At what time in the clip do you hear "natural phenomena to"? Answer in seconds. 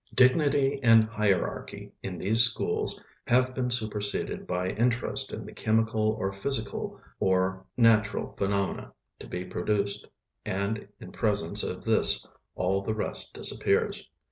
7.77-9.27